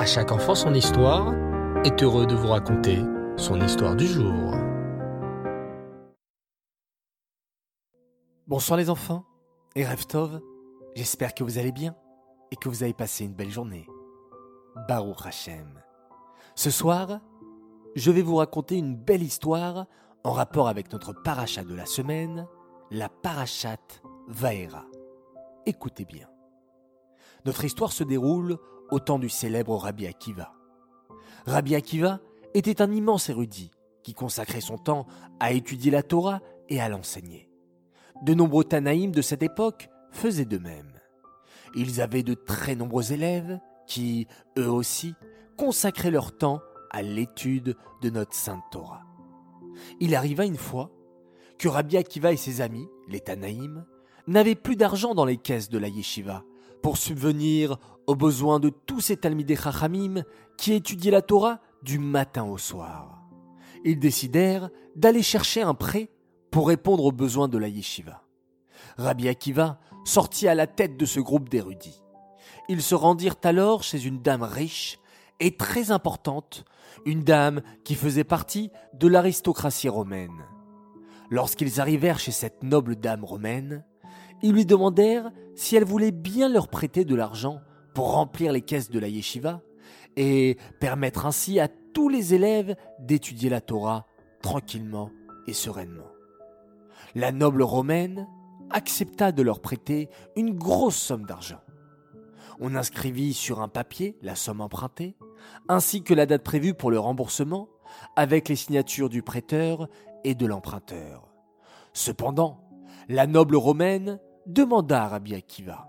[0.00, 1.34] À chaque enfant son histoire
[1.84, 3.00] est heureux de vous raconter
[3.36, 4.54] son histoire du jour.
[8.46, 9.26] Bonsoir les enfants
[9.76, 10.40] et Reftov,
[10.96, 11.94] j'espère que vous allez bien
[12.50, 13.86] et que vous avez passé une belle journée.
[14.88, 15.82] Baruch Hashem.
[16.54, 17.20] Ce soir,
[17.94, 19.84] je vais vous raconter une belle histoire
[20.24, 22.48] en rapport avec notre parachat de la semaine,
[22.90, 23.76] la parachat
[24.28, 24.86] Vaera.
[25.66, 26.30] Écoutez bien.
[27.44, 28.56] Notre histoire se déroule
[28.90, 30.52] au temps du célèbre Rabbi Akiva.
[31.46, 32.20] Rabbi Akiva
[32.54, 33.70] était un immense érudit
[34.02, 35.06] qui consacrait son temps
[35.38, 37.50] à étudier la Torah et à l'enseigner.
[38.22, 40.92] De nombreux Tanaïm de cette époque faisaient de même.
[41.74, 44.26] Ils avaient de très nombreux élèves qui,
[44.58, 45.14] eux aussi,
[45.56, 46.60] consacraient leur temps
[46.90, 49.02] à l'étude de notre Sainte Torah.
[50.00, 50.90] Il arriva une fois
[51.58, 53.84] que Rabbi Akiva et ses amis, les Tanaïm,
[54.26, 56.44] n'avaient plus d'argent dans les caisses de la yeshiva
[56.82, 60.24] pour subvenir aux besoins de tous ces Talmidei Chachamim
[60.56, 63.22] qui étudiaient la Torah du matin au soir.
[63.84, 66.10] Ils décidèrent d'aller chercher un prêt
[66.50, 68.22] pour répondre aux besoins de la yeshiva.
[68.98, 72.02] Rabbi Akiva sortit à la tête de ce groupe d'érudits.
[72.68, 74.98] Ils se rendirent alors chez une dame riche
[75.38, 76.64] et très importante,
[77.06, 80.44] une dame qui faisait partie de l'aristocratie romaine.
[81.30, 83.84] Lorsqu'ils arrivèrent chez cette noble dame romaine,
[84.42, 87.60] ils lui demandèrent si elle voulait bien leur prêter de l'argent
[87.94, 89.60] pour remplir les caisses de la yeshiva
[90.16, 94.06] et permettre ainsi à tous les élèves d'étudier la Torah
[94.42, 95.10] tranquillement
[95.46, 96.08] et sereinement.
[97.14, 98.26] La noble romaine
[98.70, 101.60] accepta de leur prêter une grosse somme d'argent.
[102.60, 105.16] On inscrivit sur un papier la somme empruntée,
[105.68, 107.68] ainsi que la date prévue pour le remboursement,
[108.16, 109.88] avec les signatures du prêteur
[110.22, 111.32] et de l'emprunteur.
[111.92, 112.60] Cependant,
[113.08, 114.20] la noble romaine
[114.52, 115.88] demanda Rabbi Akiva.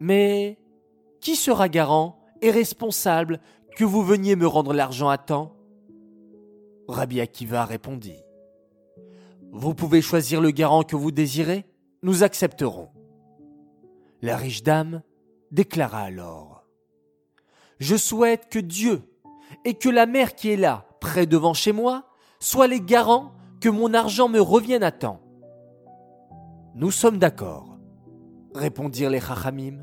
[0.00, 0.58] Mais
[1.20, 3.40] qui sera garant et responsable
[3.76, 5.56] que vous veniez me rendre l'argent à temps?
[6.86, 8.22] Rabbi Akiva répondit.
[9.50, 11.64] Vous pouvez choisir le garant que vous désirez,
[12.02, 12.90] nous accepterons.
[14.20, 15.02] La riche dame
[15.50, 16.66] déclara alors.
[17.78, 19.02] Je souhaite que Dieu
[19.64, 22.04] et que la mère qui est là, près devant chez moi,
[22.40, 25.20] soient les garants que mon argent me revienne à temps.
[26.74, 27.78] Nous sommes d'accord,
[28.54, 29.82] répondirent les Chachamim.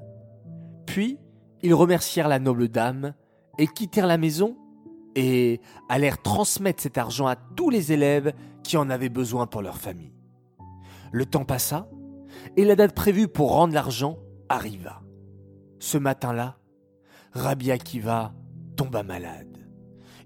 [0.85, 1.19] Puis
[1.62, 3.13] ils remercièrent la noble dame
[3.57, 4.57] et quittèrent la maison
[5.16, 9.78] et allèrent transmettre cet argent à tous les élèves qui en avaient besoin pour leur
[9.78, 10.13] famille.
[11.12, 11.88] Le temps passa
[12.57, 14.17] et la date prévue pour rendre l'argent
[14.50, 15.02] arriva.
[15.79, 16.57] Ce matin-là,
[17.31, 18.34] Rabbi Akiva
[18.75, 19.57] tomba malade.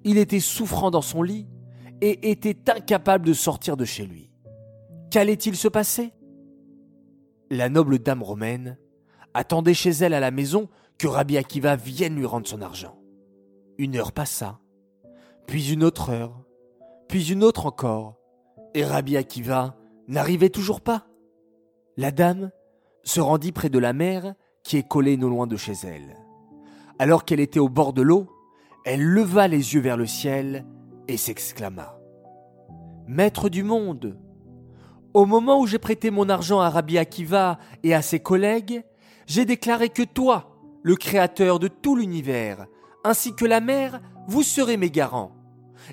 [0.04, 1.48] Il était souffrant dans son lit
[2.02, 4.32] et était incapable de sortir de chez lui.
[5.12, 6.14] Qu'allait-il se passer?
[7.50, 8.78] La noble dame romaine
[9.34, 13.00] attendait chez elle à la maison que Rabbi Akiva vienne lui rendre son argent.
[13.78, 14.60] Une heure passa,
[15.48, 16.44] puis une autre heure,
[17.08, 18.18] puis une autre encore,
[18.74, 19.76] et Rabbi Akiva
[20.08, 21.08] n'arrivait toujours pas.
[21.98, 22.52] La dame
[23.04, 26.16] se rendit près de la mer qui est collée non loin de chez elle.
[27.00, 28.28] Alors qu'elle était au bord de l'eau,
[28.86, 30.66] elle leva les yeux vers le ciel
[31.08, 31.98] et s'exclama
[33.08, 34.20] Maître du monde,
[35.14, 38.84] au moment où j'ai prêté mon argent à Rabbi Akiva et à ses collègues,
[39.26, 42.68] j'ai déclaré que toi, le créateur de tout l'univers,
[43.04, 45.36] ainsi que la mer, vous serez mes garants.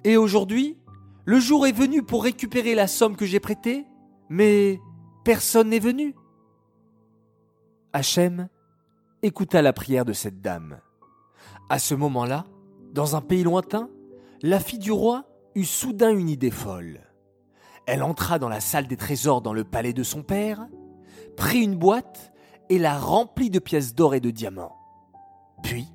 [0.05, 0.79] Et aujourd'hui,
[1.25, 3.87] le jour est venu pour récupérer la somme que j'ai prêtée,
[4.29, 4.81] mais
[5.25, 6.15] personne n'est venu.
[7.93, 8.49] Hachem
[9.23, 10.81] écouta la prière de cette dame.
[11.69, 12.45] À ce moment-là,
[12.93, 13.89] dans un pays lointain,
[14.43, 17.01] la fille du roi eut soudain une idée folle.
[17.87, 20.67] Elle entra dans la salle des trésors dans le palais de son père,
[21.37, 22.33] prit une boîte
[22.69, 24.77] et la remplit de pièces d'or et de diamants.
[25.63, 25.87] Puis,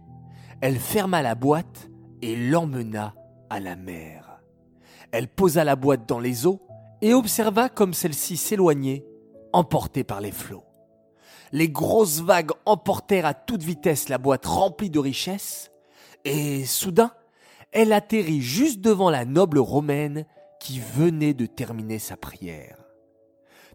[0.61, 1.89] elle ferma la boîte
[2.21, 3.13] et l'emmena
[3.49, 4.41] à la mer.
[5.11, 6.61] Elle posa la boîte dans les eaux
[7.01, 9.05] et observa comme celle-ci s'éloignait,
[9.51, 10.63] emportée par les flots.
[11.51, 15.71] Les grosses vagues emportèrent à toute vitesse la boîte remplie de richesses,
[16.23, 17.11] et soudain,
[17.73, 20.25] elle atterrit juste devant la noble romaine
[20.61, 22.77] qui venait de terminer sa prière.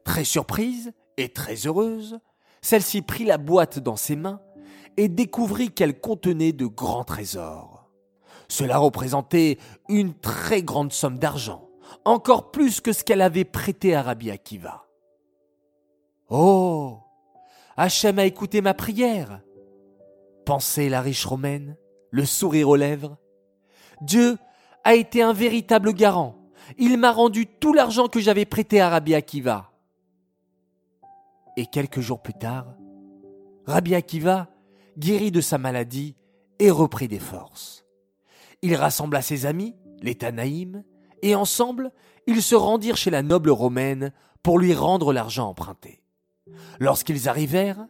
[0.04, 2.20] Très surprise et très heureuse,
[2.62, 4.40] celle-ci prit la boîte dans ses mains
[4.96, 7.90] et découvrit qu'elle contenait de grands trésors.
[8.48, 11.68] Cela représentait une très grande somme d'argent,
[12.04, 14.86] encore plus que ce qu'elle avait prêté à Rabbi Akiva.
[16.30, 17.00] Oh
[17.76, 19.40] Hachem a écouté ma prière
[20.46, 21.76] pensait la riche romaine,
[22.10, 23.18] le sourire aux lèvres.
[24.00, 24.38] Dieu
[24.84, 26.45] a été un véritable garant
[26.78, 29.72] il m'a rendu tout l'argent que j'avais prêté à Rabbi Akiva.
[31.56, 32.66] Et quelques jours plus tard,
[33.66, 34.48] Rabbi Akiva
[34.98, 36.14] guérit de sa maladie
[36.58, 37.84] et reprit des forces.
[38.62, 40.84] Il rassembla ses amis, les Tanaïm,
[41.22, 41.92] et ensemble,
[42.26, 46.02] ils se rendirent chez la noble romaine pour lui rendre l'argent emprunté.
[46.78, 47.86] Lorsqu'ils arrivèrent,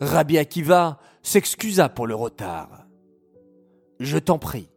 [0.00, 2.86] Rabbi Akiva s'excusa pour le retard.
[4.00, 4.68] Je t'en prie,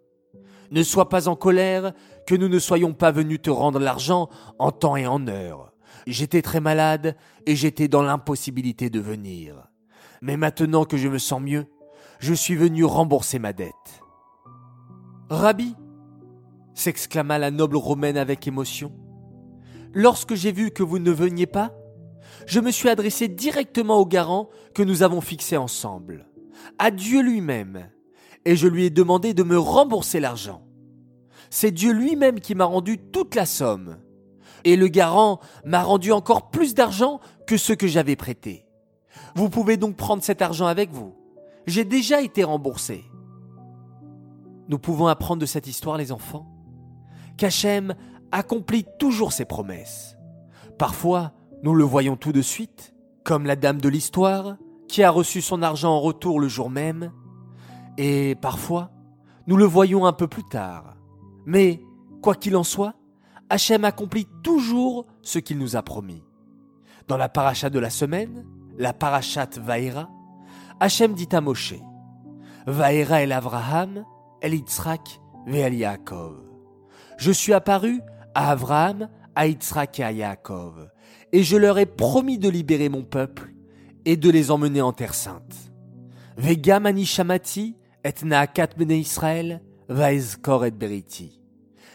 [0.71, 1.94] ne sois pas en colère
[2.27, 4.29] que nous ne soyons pas venus te rendre l'argent
[4.59, 5.71] en temps et en heure.
[6.06, 7.15] J'étais très malade
[7.45, 9.69] et j'étais dans l'impossibilité de venir.
[10.21, 11.65] Mais maintenant que je me sens mieux,
[12.19, 14.03] je suis venu rembourser ma dette.
[15.29, 15.75] Rabbi,
[16.74, 18.91] s'exclama la noble romaine avec émotion,
[19.94, 21.73] lorsque j'ai vu que vous ne veniez pas,
[22.45, 26.27] je me suis adressé directement au garant que nous avons fixé ensemble,
[26.77, 27.89] à Dieu lui-même,
[28.44, 30.67] et je lui ai demandé de me rembourser l'argent.
[31.49, 33.97] C'est Dieu lui-même qui m'a rendu toute la somme,
[34.63, 38.65] et le garant m'a rendu encore plus d'argent que ce que j'avais prêté.
[39.35, 41.15] Vous pouvez donc prendre cet argent avec vous.
[41.65, 43.05] J'ai déjà été remboursé.
[44.67, 46.47] Nous pouvons apprendre de cette histoire, les enfants,
[47.38, 47.95] qu'Hachem
[48.31, 50.17] accomplit toujours ses promesses.
[50.77, 51.31] Parfois,
[51.63, 54.57] nous le voyons tout de suite, comme la dame de l'histoire,
[54.88, 57.11] qui a reçu son argent en retour le jour même,
[57.97, 58.91] et parfois,
[59.47, 60.96] nous le voyons un peu plus tard.
[61.47, 61.81] Mais,
[62.21, 62.94] quoi qu'il en soit,
[63.49, 66.21] Hachem accomplit toujours ce qu'il nous a promis.
[67.07, 68.45] Dans la paracha de la semaine,
[68.77, 70.09] la parachat Vaïra,
[70.81, 71.75] Hachem dit à Moshe,
[72.67, 74.03] Vaïra el Avraham,
[74.41, 76.35] el Yitzhak, ve Yaakov.
[77.17, 78.01] Je suis apparu
[78.35, 80.89] à Avraham, à Yitzhak et à Yaakov,
[81.31, 83.53] et je leur ai promis de libérer mon peuple
[84.03, 85.71] et de les emmener en terre sainte.
[86.35, 91.42] Vegam anishamati et naakat Israël, et beriti.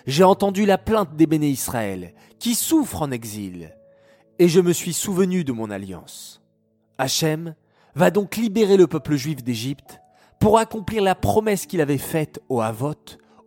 [0.07, 3.77] J'ai entendu la plainte des béné Israël, qui souffrent en exil,
[4.39, 6.43] et je me suis souvenu de mon alliance.
[6.99, 7.55] Hachem
[7.95, 10.01] va donc libérer le peuple juif d'Égypte
[10.41, 12.95] pour accomplir la promesse qu'il avait faite aux Havot,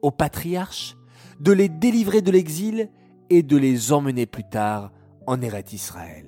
[0.01, 0.95] aux patriarches,
[1.39, 2.89] de les délivrer de l'exil
[3.30, 4.91] et de les emmener plus tard
[5.27, 6.27] en Eret Israël.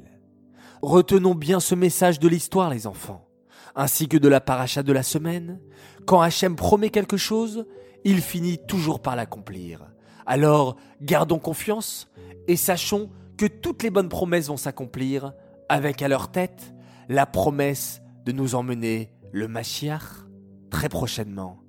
[0.81, 3.27] Retenons bien ce message de l'histoire, les enfants,
[3.75, 5.59] ainsi que de la paracha de la semaine.
[6.05, 7.65] Quand Hachem promet quelque chose,
[8.07, 9.81] il finit toujours par l'accomplir.
[10.25, 12.09] Alors, gardons confiance
[12.47, 15.33] et sachons que toutes les bonnes promesses vont s'accomplir
[15.67, 16.73] avec à leur tête
[17.09, 20.23] la promesse de nous emmener le Mashiach
[20.69, 21.59] très prochainement.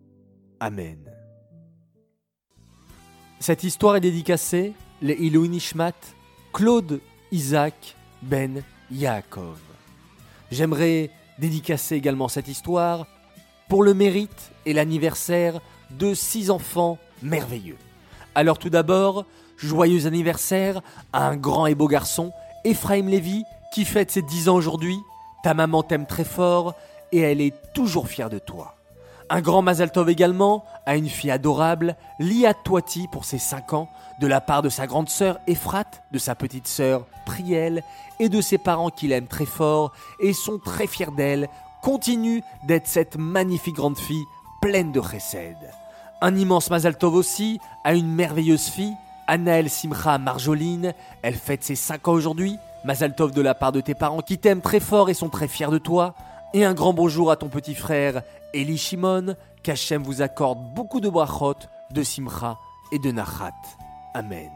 [0.61, 1.11] Amen.
[3.41, 5.97] Cette histoire est dédicacée les Ilou Nishmat
[6.53, 7.01] Claude
[7.33, 8.63] Isaac Ben
[8.93, 9.59] Yaakov.
[10.53, 11.11] J'aimerais
[11.41, 13.09] dédicacer également cette histoire
[13.69, 17.79] pour le mérite et l'anniversaire de six enfants merveilleux.
[18.35, 19.25] Alors tout d'abord,
[19.57, 20.81] joyeux anniversaire
[21.13, 22.33] à un grand et beau garçon,
[22.65, 24.99] Ephraim Lévy, qui fête ses dix ans aujourd'hui.
[25.43, 26.75] Ta maman t'aime très fort
[27.13, 28.75] et elle est toujours fière de toi.
[29.31, 33.89] Un grand Mazaltov également à une fille adorable, Lia Toiti pour ses 5 ans,
[34.21, 37.83] de la part de sa grande sœur Ephrat, de sa petite sœur Priel
[38.21, 41.49] et de ses parents qui l'aiment très fort et sont très fiers d'elle,
[41.83, 44.25] continue d'être cette magnifique grande fille
[44.61, 45.57] pleine de chesed.
[46.21, 48.97] Un immense Mazaltov aussi à une merveilleuse fille,
[49.27, 53.95] Anaël Simcha Marjoline, elle fête ses 5 ans aujourd'hui, Mazaltov de la part de tes
[53.95, 56.15] parents qui t'aiment très fort et sont très fiers de toi,
[56.55, 58.23] et un grand bonjour à ton petit frère
[58.55, 61.55] Eli Shimon, qu'Hachem vous accorde beaucoup de brachot,
[61.91, 62.57] de simcha
[62.91, 63.53] et de nachat.
[64.15, 64.51] Amen.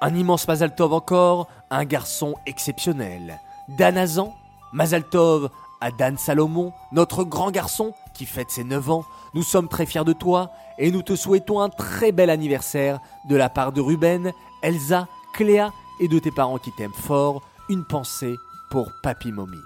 [0.00, 3.40] Un immense Mazaltov encore, un garçon exceptionnel.
[3.68, 4.34] Danazan,
[4.72, 5.48] Mazaltov
[5.80, 9.04] à Dan Salomon, notre grand garçon qui fête ses 9 ans.
[9.34, 13.34] Nous sommes très fiers de toi et nous te souhaitons un très bel anniversaire de
[13.34, 14.30] la part de Ruben,
[14.62, 17.42] Elsa, Cléa et de tes parents qui t'aiment fort.
[17.68, 18.36] Une pensée
[18.70, 19.58] pour Papy Mommy.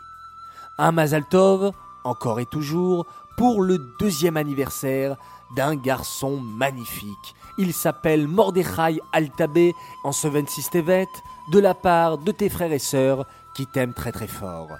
[0.79, 1.73] Un Mazaltov,
[2.03, 3.05] encore et toujours,
[3.37, 5.17] pour le deuxième anniversaire
[5.55, 7.35] d'un garçon magnifique.
[7.59, 11.09] Il s'appelle Mordechai Altabé en 26 Tevet,
[11.53, 14.71] de la part de tes frères et sœurs qui t'aiment très très fort.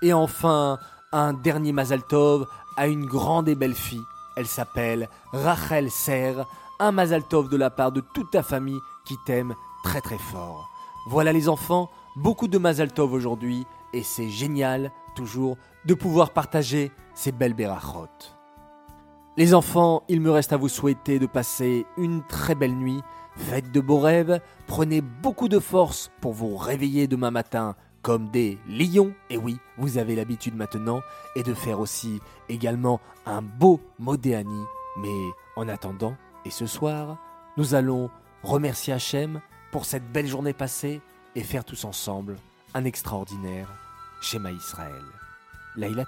[0.00, 0.78] Et enfin,
[1.12, 2.46] un dernier Mazaltov
[2.76, 4.04] à une grande et belle fille.
[4.36, 6.46] Elle s'appelle Rachel Serre,
[6.78, 10.68] un Mazaltov de la part de toute ta famille qui t'aime très très fort.
[11.08, 17.32] Voilà les enfants, beaucoup de Mazaltov aujourd'hui et c'est génial toujours de pouvoir partager ces
[17.32, 18.08] belles berachot.
[19.36, 23.02] Les enfants, il me reste à vous souhaiter de passer une très belle nuit.
[23.36, 28.56] Faites de beaux rêves, prenez beaucoup de force pour vous réveiller demain matin comme des
[28.68, 31.00] lions, et oui, vous avez l'habitude maintenant,
[31.34, 34.62] et de faire aussi également un beau Modéani.
[34.98, 37.18] Mais en attendant, et ce soir,
[37.56, 38.08] nous allons
[38.44, 39.40] remercier Hachem
[39.72, 41.00] pour cette belle journée passée
[41.34, 42.36] et faire tous ensemble
[42.74, 43.68] un extraordinaire
[44.20, 45.02] schéma Israël.
[45.74, 46.04] Laïla.